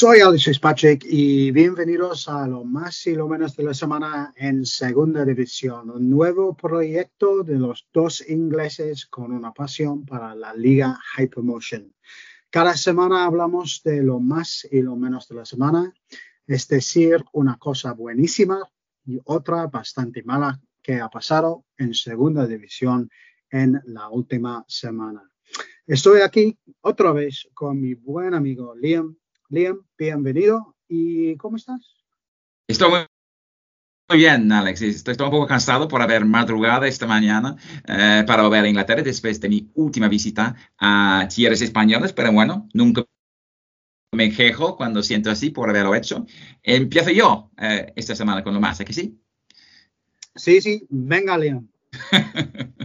[0.00, 4.64] Soy Alex Patrick y bienvenidos a lo más y lo menos de la semana en
[4.64, 10.98] Segunda División, un nuevo proyecto de los dos ingleses con una pasión para la Liga
[11.18, 11.94] Hypermotion.
[12.48, 15.92] Cada semana hablamos de lo más y lo menos de la semana,
[16.46, 18.66] es decir, una cosa buenísima
[19.04, 23.10] y otra bastante mala que ha pasado en Segunda División
[23.50, 25.30] en la última semana.
[25.86, 29.19] Estoy aquí otra vez con mi buen amigo Liam
[29.50, 30.76] Liam, bienvenido.
[30.86, 31.80] ¿Y cómo estás?
[32.68, 33.04] Estoy
[34.08, 34.80] muy bien, Alex.
[34.80, 39.40] Estoy, un poco cansado por haber madrugado esta mañana eh, para ver a Inglaterra después
[39.40, 43.04] de mi última visita a tierras españolas, pero bueno, nunca
[44.12, 46.24] me quejo cuando siento así por haberlo hecho.
[46.62, 49.20] Empiezo yo eh, esta semana con lo más, ¿es que sí?
[50.36, 51.68] Sí, sí, venga, Liam.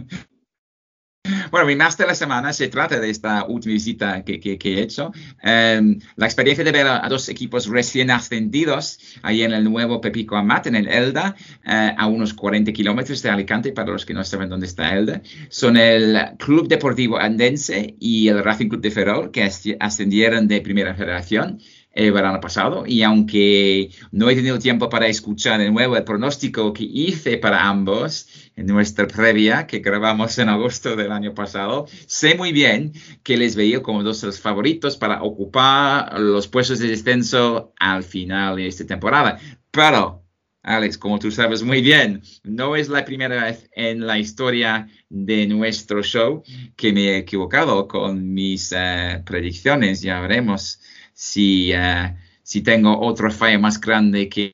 [1.50, 5.12] Bueno, mi más de la semana se trata de esta última visita que, he hecho.
[5.42, 10.36] Em, la experiencia de ver a, dos equipos recién ascendidos ahí en el nuevo Pepico
[10.36, 14.24] Amat, en el Elda, eh, a unos 40 kilómetros de Alicante, para los que no
[14.24, 19.30] saben dónde está Elda, son el Club Deportivo Andense y el Racing Club de Ferrol,
[19.30, 21.58] que ascendieron de Primera Federación
[21.96, 26.72] el verano pasado y aunque no he tenido tiempo para escuchar de nuevo el pronóstico
[26.72, 32.34] que hice para ambos en nuestra previa que grabamos en agosto del año pasado, sé
[32.34, 38.02] muy bien que les veía como dos favoritos para ocupar los puestos de descenso al
[38.02, 39.38] final de esta temporada.
[39.70, 40.22] Pero,
[40.62, 45.46] Alex, como tú sabes muy bien, no es la primera vez en la historia de
[45.46, 46.42] nuestro show
[46.76, 50.80] que me he equivocado con mis eh, predicciones, ya veremos
[51.16, 54.52] si, uh, si tengo otro fallo más grande que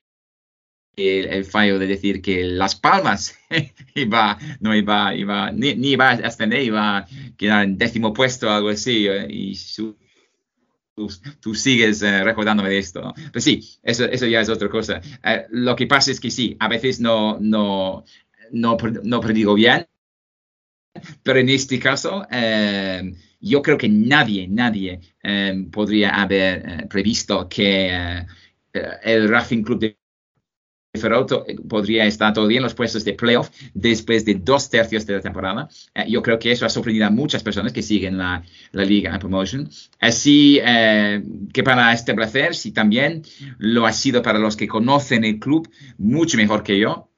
[0.96, 3.36] el, fallo de decir que Las Palmas
[3.96, 8.48] iba, no iba, iba ni, ni, iba a ascender, iba a quedar en décimo puesto
[8.48, 9.98] algo así, eh, y su,
[11.40, 13.00] tú, sigues uh, recordándome de esto.
[13.00, 13.14] ¿no?
[13.32, 15.00] Pues sí, eso, eso ya es otra cosa.
[15.24, 18.04] Uh, lo que pasa es que sí, a veces no, no,
[18.52, 19.88] no, no predigo bien,
[21.24, 27.48] pero en este caso, eh, yo creo que nadie, nadie eh, podría haber eh, previsto
[27.48, 28.24] que
[29.02, 29.98] el Racing Club de
[30.98, 31.26] Ferrol
[31.68, 35.68] podría estar todavía en los puestos de playoff después de dos tercios de la temporada.
[36.08, 38.42] yo creo que eso ha sorprendido a muchas personas que siguen la,
[38.72, 39.68] la Liga en Promotion.
[40.00, 40.58] Así
[41.52, 43.22] que para establecer si también
[43.58, 47.11] lo ha sido para los que conocen el club mucho mejor que yo,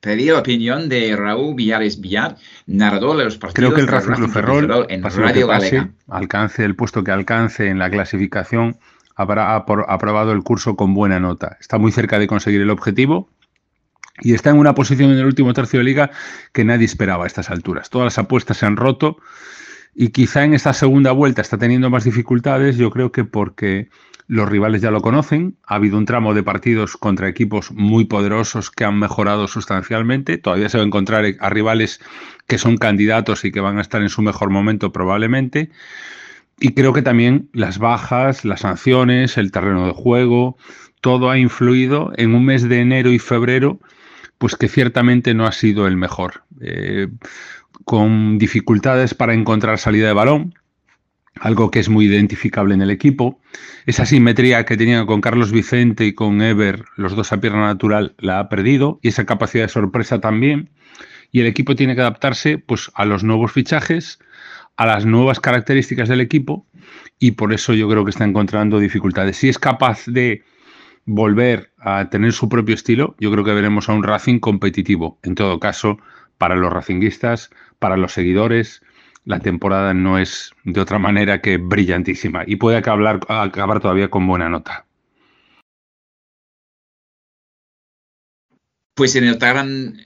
[0.00, 3.72] pedí la opinión de Raúl Villares Villar, narrador de los partidos.
[3.72, 5.90] Creo que el Racing Club Ferrol, en Radio Galega.
[6.08, 8.78] alcance el puesto que alcance en la clasificación,
[9.14, 11.56] habrá aprobado el curso con buena nota.
[11.60, 13.28] Está muy cerca de conseguir el objetivo
[14.22, 16.10] y está en una posición en el último tercio de liga
[16.52, 17.90] que nadie esperaba a estas alturas.
[17.90, 19.18] Todas las apuestas se han roto
[19.94, 23.88] y quizá en esta segunda vuelta está teniendo más dificultades, yo creo que porque
[24.30, 25.56] los rivales ya lo conocen.
[25.66, 30.38] Ha habido un tramo de partidos contra equipos muy poderosos que han mejorado sustancialmente.
[30.38, 32.00] Todavía se va a encontrar a rivales
[32.46, 35.70] que son candidatos y que van a estar en su mejor momento probablemente.
[36.60, 40.56] Y creo que también las bajas, las sanciones, el terreno de juego,
[41.00, 43.80] todo ha influido en un mes de enero y febrero,
[44.38, 46.44] pues que ciertamente no ha sido el mejor.
[46.60, 47.08] Eh,
[47.84, 50.54] con dificultades para encontrar salida de balón,
[51.40, 53.40] algo que es muy identificable en el equipo.
[53.86, 58.14] Esa simetría que tenía con Carlos Vicente y con Ever, los dos a pierna natural,
[58.18, 60.70] la ha perdido y esa capacidad de sorpresa también.
[61.32, 64.18] Y el equipo tiene que adaptarse pues, a los nuevos fichajes,
[64.76, 66.66] a las nuevas características del equipo
[67.18, 69.36] y por eso yo creo que está encontrando dificultades.
[69.36, 70.42] Si es capaz de
[71.04, 75.18] volver a tener su propio estilo, yo creo que veremos a un Racing competitivo.
[75.22, 75.98] En todo caso,
[76.38, 78.82] para los racinguistas, para los seguidores,
[79.24, 84.26] la temporada no es de otra manera que brillantísima y puede acabar, acabar todavía con
[84.26, 84.86] buena nota.
[88.94, 89.98] Pues se notaron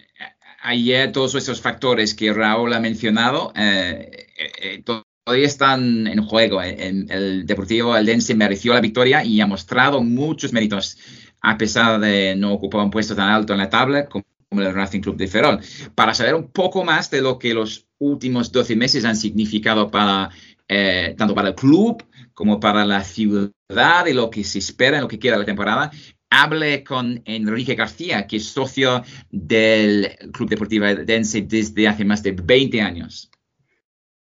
[0.62, 6.62] ayer todos esos factores que Raúl ha mencionado, eh, eh, eh, todavía están en juego.
[6.62, 10.96] el Deportivo Aldense mereció la victoria y ha mostrado muchos méritos,
[11.40, 14.24] a pesar de no ocupar un puesto tan alto en la tabla como
[14.60, 15.60] el Racing Club de Ferrol.
[15.94, 20.30] Para saber un poco más de lo que los últimos 12 meses han significado para,
[20.68, 22.04] eh, tanto para el club
[22.34, 25.90] como para la ciudad y lo que se espera, lo que queda la temporada.
[26.30, 32.32] Hable con Enrique García, que es socio del Club Deportivo Dense desde hace más de
[32.32, 33.30] 20 años.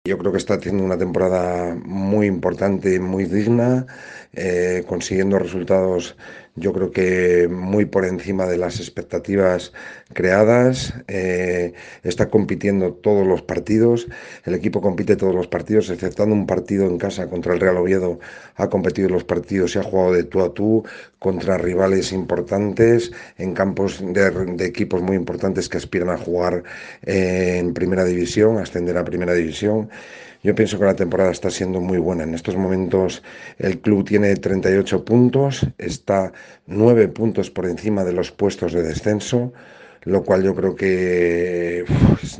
[0.05, 3.87] Yo creo que está haciendo una temporada muy importante, muy digna,
[4.33, 6.15] eh, consiguiendo resultados
[6.55, 9.73] yo creo que muy por encima de las expectativas
[10.13, 11.73] creadas, eh,
[12.03, 14.07] está compitiendo todos los partidos,
[14.45, 18.19] el equipo compite todos los partidos, exceptando un partido en casa contra el Real Oviedo,
[18.55, 20.83] ha competido los partidos y ha jugado de tú a tú
[21.19, 26.63] contra rivales importantes en campos de, equipos muy importantes que aspiran a jugar
[27.01, 29.89] en primera división, ascender a primera división.
[30.45, 32.21] Yo pienso que la temporada está siendo muy buena.
[32.21, 33.23] En estos momentos
[33.57, 36.33] el club tiene 38 puntos, está
[36.67, 39.53] 9 puntos por encima de los puestos de descenso
[40.05, 41.83] lo cual yo creo que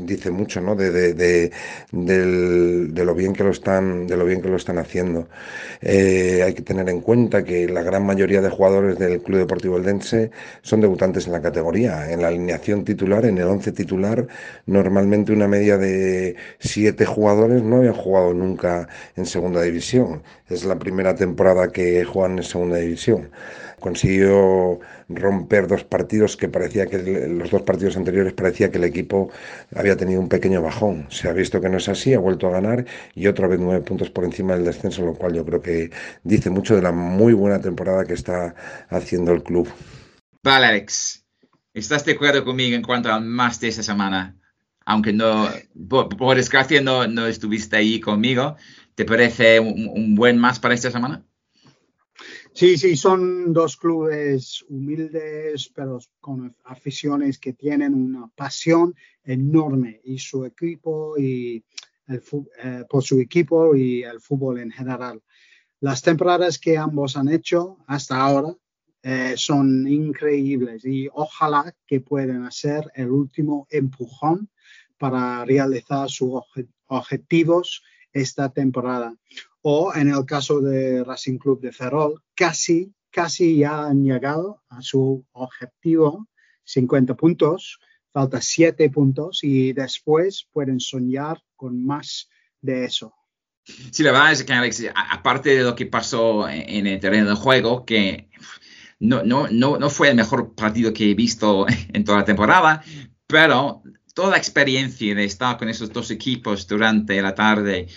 [0.00, 0.74] dice mucho ¿no?
[0.74, 1.52] De, de,
[1.92, 5.28] de, lo bien que lo están, de lo bien que lo están haciendo.
[5.80, 9.76] Eh, hay que tener en cuenta que la gran mayoría de jugadores del Club Deportivo
[9.76, 10.30] Eldense
[10.62, 12.10] son debutantes en la categoría.
[12.10, 14.26] En la alineación titular, en el 11 titular,
[14.66, 20.22] normalmente una media de siete jugadores no habían jugado nunca en segunda división.
[20.48, 23.30] Es la primera temporada que juegan en segunda división
[23.80, 29.30] consiguió romper dos partidos que parecía que los dos partidos anteriores parecía que el equipo
[29.74, 31.06] había tenido un pequeño bajón.
[31.10, 32.84] Se ha visto que no es así, ha vuelto a ganar
[33.14, 35.90] y otra vez nueve puntos por encima del descenso, lo cual yo creo que
[36.24, 38.54] dice mucho de la muy buena temporada que está
[38.88, 39.68] haciendo el club.
[40.42, 41.24] Vale, Alex.
[41.74, 44.36] ¿Estás de acuerdo conmigo en cuanto al más de esa semana?
[44.86, 45.48] Aunque no,
[45.88, 48.56] por, desgracia no, estuviste ahí conmigo,
[48.94, 51.26] ¿te parece un buen más para esta semana?
[52.56, 60.18] Sí, sí, son dos clubes humildes, pero con aficiones que tienen una pasión enorme y
[60.18, 61.62] su equipo y
[62.06, 62.22] el,
[62.62, 65.22] eh, por su equipo y el fútbol en general.
[65.80, 68.54] Las temporadas que ambos han hecho hasta ahora
[69.02, 74.48] eh, son increíbles y ojalá que puedan hacer el último empujón
[74.96, 76.40] para realizar sus
[76.86, 77.82] objetivos
[78.14, 79.14] esta temporada
[79.68, 84.80] o en el caso de Racing Club de Ferrol, casi, casi ya han llegado a
[84.80, 86.28] su objetivo,
[86.62, 87.80] 50 puntos,
[88.12, 92.28] falta 7 puntos y después pueden soñar con más
[92.60, 93.12] de eso.
[93.64, 97.34] Sí, la verdad es que Alex, aparte de lo que pasó en el terreno de
[97.34, 98.30] juego, que
[99.00, 102.84] no, no, no, no fue el mejor partido que he visto en toda la temporada,
[103.26, 103.82] pero
[104.14, 107.88] toda la experiencia de estar con esos dos equipos durante la tarde,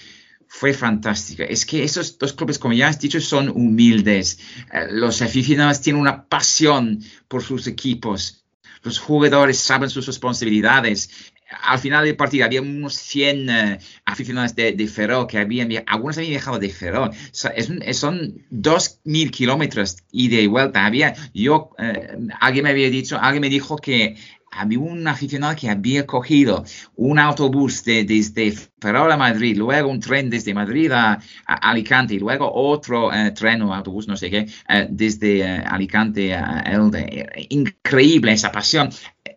[0.49, 1.45] fue fantástica.
[1.45, 4.39] Es que esos dos clubes, como ya has dicho, son humildes.
[4.73, 8.43] Eh, los aficionados tienen una pasión por sus equipos.
[8.81, 11.31] Los jugadores saben sus responsabilidades.
[11.63, 16.17] Al final del partido había unos 100 eh, aficionados de, de, Ferrol que habían, algunos
[16.17, 17.11] habían viajado de Ferrol.
[17.55, 20.85] es, son 2.000 kilómetros y vuelta.
[20.85, 24.17] Había, yo, eh, alguien me había dicho, alguien me dijo que
[24.51, 26.63] había un aficionado que había cogido
[26.95, 32.51] un autobús desde Ferrol a Madrid, luego un tren desde Madrid a, Alicante y luego
[32.53, 37.47] otro eh, tren o autobús, no sé qué, eh, desde eh, Alicante a Elde.
[37.49, 38.89] Increíble esa pasión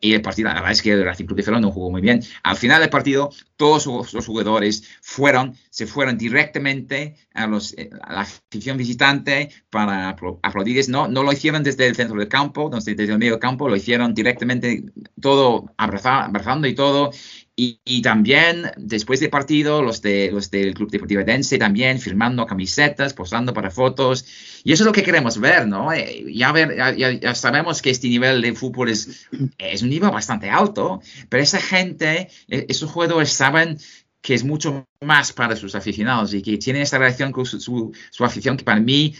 [0.04, 1.26] y el partido, la verdad es que el Racing
[1.60, 2.22] no jugó muy bien.
[2.42, 8.22] Al final del partido, todos los jugadores fueron, se fueron directamente a, los, eh, la
[8.22, 10.88] afición visitante para aplaudirles.
[10.88, 14.12] No, no lo hicieron desde el centro del campo, desde el medio campo, lo hicieron
[14.12, 14.82] directamente,
[15.20, 17.12] todo abrazando y todo.
[17.54, 23.12] Y, también después del partido, los, de, los del Club Deportivo Dense también firmando camisetas,
[23.12, 24.24] posando para fotos.
[24.64, 25.92] Y eso es lo que queremos ver, ¿no?
[25.92, 26.74] Eh, ya, ver,
[27.20, 29.28] ya, sabemos que este nivel de fútbol es,
[29.58, 33.76] es un nivel bastante alto, pero esa gente, e, esos jugadores saben
[34.22, 38.24] que es mucho más para sus aficionados y que tienen esa relación con su, su
[38.24, 39.14] afición que para mí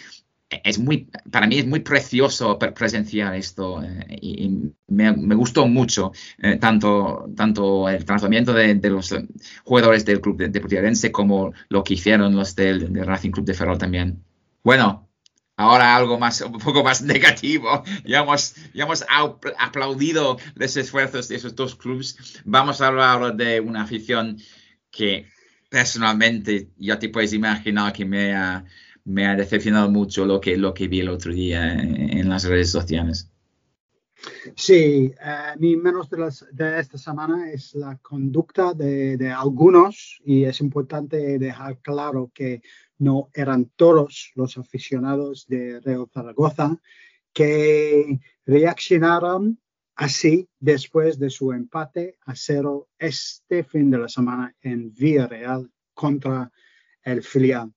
[0.65, 6.57] es muy, para mí es muy precioso presenciar esto eh, y, me, gustó mucho eh,
[6.57, 9.15] tanto, tanto el tratamiento de, los
[9.65, 13.79] jugadores del club de, de como lo que hicieron los del, Racing Club de Ferrol
[13.79, 14.23] también.
[14.63, 15.09] Bueno,
[15.57, 17.83] ahora algo más, un poco más negativo.
[18.05, 19.05] Ya hemos, ya hemos
[19.59, 22.43] aplaudido los esfuerzos de esos dos clubes.
[22.45, 24.39] Vamos a hablar de una afición
[24.91, 25.27] que
[25.71, 28.65] personalmente ya te puedes imaginar que me ha
[29.05, 32.71] me ha decepcionado mucho lo que, lo que vi el otro día en, las redes
[32.71, 33.29] sociales.
[34.55, 40.45] Sí, eh, mi menos de, de, esta semana es la conducta de, de, algunos y
[40.45, 42.63] es importante dejar claro que
[42.99, 46.79] no eran todos los aficionados de Real Zaragoza
[47.33, 49.59] que reaccionaron
[49.97, 56.51] así después de su empate a cero este fin de la semana en Villarreal contra
[57.03, 57.73] el filial.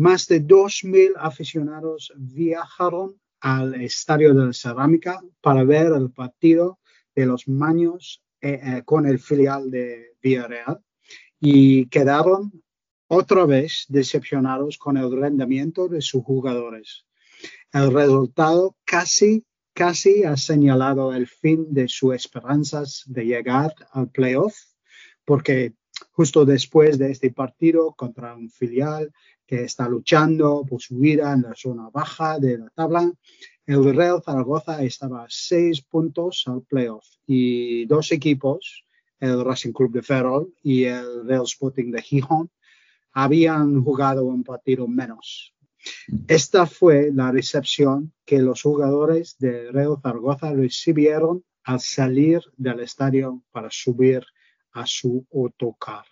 [0.00, 6.78] Más de 2.000 aficionados viajaron al Estadio de la Cerámica para ver el partido
[7.14, 10.80] de los Maños eh, eh, con el filial de Villarreal
[11.38, 12.50] y quedaron
[13.08, 17.04] otra vez decepcionados con el rendimiento de sus jugadores.
[17.70, 24.56] El resultado casi, casi ha señalado el fin de sus esperanzas de llegar al playoff,
[25.26, 25.74] porque
[26.12, 29.12] justo después de este partido contra un filial
[29.50, 33.12] que está luchando por su vida en la zona baja de la tabla,
[33.66, 38.84] el Real Zaragoza estaba a seis puntos al playoff y dos equipos,
[39.18, 42.48] el Racing Club de Ferrol y el Real Sporting de Gijón,
[43.10, 45.52] habían jugado un partido menos.
[46.28, 53.42] Esta fue la recepción que los jugadores de Real Zaragoza recibieron al salir del estadio
[53.50, 54.24] para subir
[54.74, 56.04] a su autocar.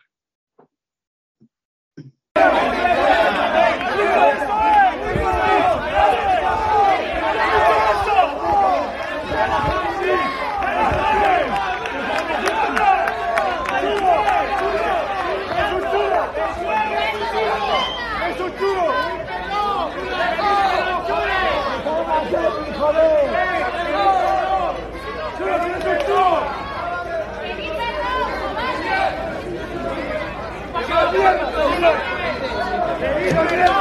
[33.49, 33.78] ¡Quiere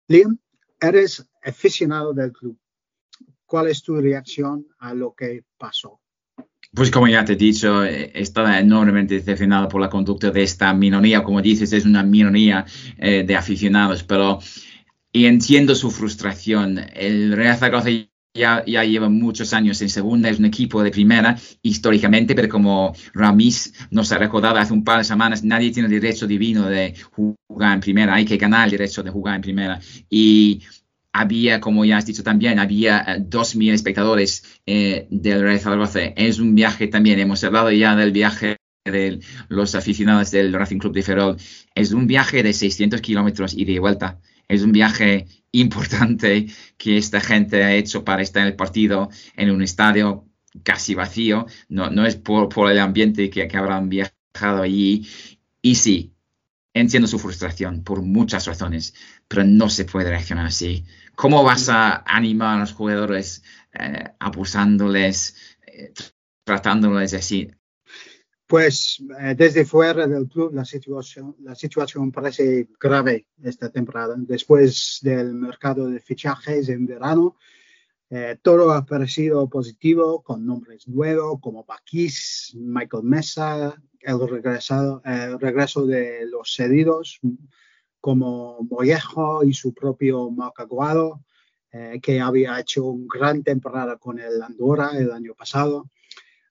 [0.08, 0.38] Liam,
[0.80, 2.56] eres aficionado del club.
[3.44, 6.00] ¿Cuál es tu reacción a lo que pasó?
[6.76, 10.74] Pues como ya te he dicho, eh, estaba enormemente decepcionado por la conducta de esta
[10.74, 11.24] minoría.
[11.24, 12.66] Como dices, es una minoría
[12.98, 14.40] eh, de aficionados, pero
[15.10, 16.78] y entiendo su frustración.
[16.92, 17.88] El Real Zaragoza
[18.34, 22.94] ya, ya, lleva muchos años en segunda, es un equipo de primera históricamente, pero como
[23.14, 27.72] Ramis nos ha recordado hace un par de semanas, nadie tiene derecho divino de jugar
[27.72, 29.80] en primera, hay que ganar el derecho de jugar en primera.
[30.10, 30.60] Y
[31.16, 36.00] había, como ya has dicho también, había eh, dos mil espectadores eh, del Real Zaragoza.
[36.00, 40.92] Es un viaje también, hemos hablado ya del viaje de los aficionados del Racing Club
[40.92, 41.36] de Ferrol.
[41.74, 44.20] Es un viaje de 600 kilómetros y de vuelta.
[44.46, 46.46] Es un viaje importante
[46.76, 50.26] que esta gente ha hecho para estar en el partido en un estadio
[50.62, 51.46] casi vacío.
[51.68, 55.08] No, no es por, por el ambiente que, que habrán viajado allí.
[55.62, 56.15] Y sí,
[56.80, 58.94] entiendo su frustración por muchas razones,
[59.26, 60.84] pero no se puede reaccionar así.
[61.14, 63.42] ¿Cómo vas a animar a los jugadores
[63.72, 65.92] eh, abusándoles, eh,
[66.44, 67.50] tratándoles así?
[68.46, 74.14] Pues eh, desde fuera del club la situación, la situación parece grave esta temporada.
[74.18, 77.38] Después del mercado de fichajes en verano,
[78.42, 85.86] todo ha parecido positivo con nombres nuevos como Bakis, Michael Mesa, el, regresado, el regreso
[85.86, 87.20] de los cedidos
[88.06, 91.24] como Mollejo y su propio Macaguado,
[91.72, 95.90] eh, que había hecho una gran temporada con el Andorra el año pasado.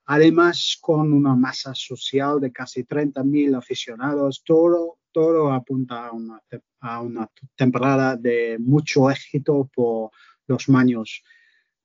[0.07, 6.41] Además, con una masa social de casi 30.000 aficionados, todo, todo apunta a una,
[6.81, 10.11] a una temporada de mucho éxito por
[10.47, 11.23] los maños.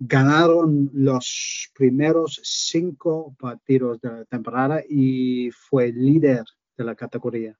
[0.02, 6.42] Ganaron los primeros cinco partidos de la temporada y fue líder
[6.78, 7.58] de la categoría.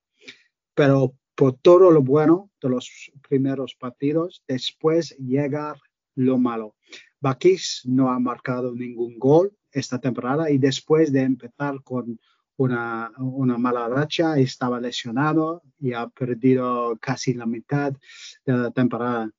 [0.75, 5.77] Pero por todo lo bueno de los primeros partidos, después llega
[6.15, 6.77] lo malo.
[7.21, 12.19] Bakis no ha marcado ningún gol esta temporada y después de empezar con
[12.57, 17.93] una, una, mala racha, estaba lesionado y ha perdido casi la mitad
[18.47, 19.31] de la temporada.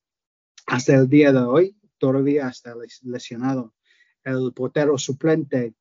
[0.66, 3.74] Hasta el día de hoy todavía está lesionado.
[4.24, 5.74] El portero suplente,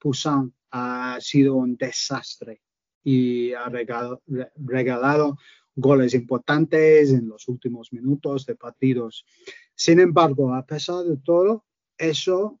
[0.00, 2.62] Poussin, ha sido un desastre
[3.04, 5.38] y ha regalado,
[5.76, 9.24] goles importantes en los últimos minutos de partidos.
[9.76, 11.64] Sin embargo, a pesar de todo
[11.96, 12.58] eso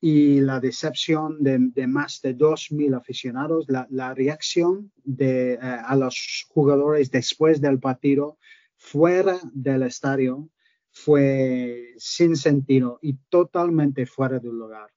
[0.00, 7.10] y la decepción de, más de 2.000 aficionados, la, reacción de, eh, a los jugadores
[7.10, 8.38] después del partido
[8.76, 10.48] fuera del estadio
[10.92, 14.92] fue sin sentido y totalmente fuera de lugar.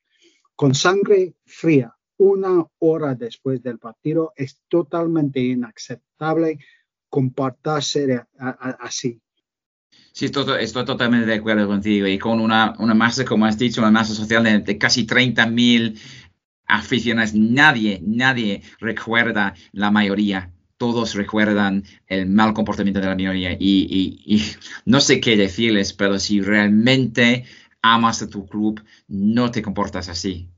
[0.55, 6.59] Con sangre fría, una hora después del partido, es totalmente inaceptable
[7.09, 8.21] comportarse
[8.79, 9.21] así.
[10.11, 12.07] Sí, estoy, estoy, totalmente de acuerdo contigo.
[12.07, 15.99] Y con una, una masa, como has dicho, una masa social de, de casi 30.000
[16.67, 20.54] aficionados, nadie, nadie recuerda la mayoría.
[20.77, 23.53] Todos recuerdan el mal comportamiento de la minoría.
[23.53, 24.41] Y, y,
[24.85, 27.45] no sé qué decirles, pero si realmente
[27.81, 30.49] amas a tu club, no te comportas así.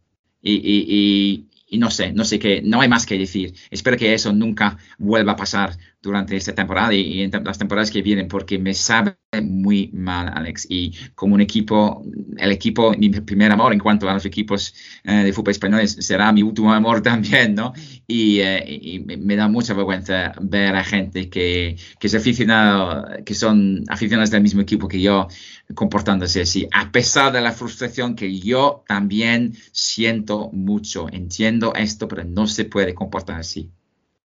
[0.41, 3.53] y, no sé, no sé qué, no hay más que decir.
[3.69, 8.01] Espero que eso nunca vuelva a pasar durante esta temporada y, en las temporadas que
[8.01, 10.67] vienen, porque me sabe muy mal, Alex.
[10.69, 12.03] Y como un equipo,
[12.37, 16.31] el equipo, mi primer amor en cuanto a los equipos eh, de fútbol español será
[16.31, 17.73] mi último amor también, ¿no?
[18.07, 23.83] Y, eh, me da mucha vergüenza ver a gente que, que es aficionado, que son
[23.89, 25.27] aficionados del mismo equipo que yo,
[25.75, 31.07] comportándose así, a pesar de la frustración que yo también siento mucho.
[31.11, 33.71] Entiendo esto, pero no se puede comportar así.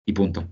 [0.05, 0.49] Y punto.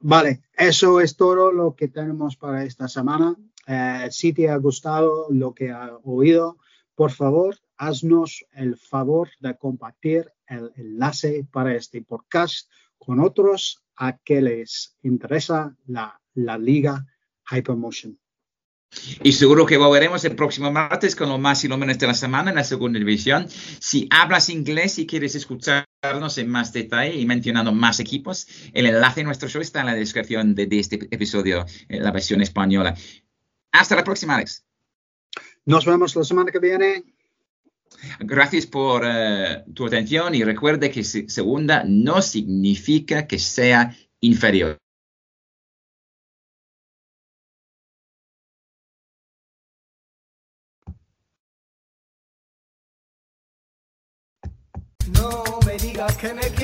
[0.00, 3.36] Vale, eso es todo lo que tenemos para esta semana.
[3.66, 6.58] Eh, si te ha gustado lo que ha oído,
[6.94, 12.68] por favor, haznos el favor de compartir el enlace para este podcast
[12.98, 17.06] con otros a que les interesa la, la liga
[17.50, 18.18] Hypermotion.
[19.22, 22.14] Y seguro que volveremos el próximo martes con lo más y lo menos de la
[22.14, 23.46] semana en la segunda división.
[23.78, 29.20] Si hablas inglés y quieres escucharnos en más detalle y mencionando más equipos, el enlace
[29.20, 32.96] a nuestro show está en la descripción de, este episodio, en la versión española.
[33.72, 34.64] Hasta la próxima, Alex.
[35.66, 37.04] Nos vemos la semana que viene.
[38.18, 44.80] Gracias por eh, tu atención y recuerde que segunda no significa que sea inferior.
[56.22, 56.59] Me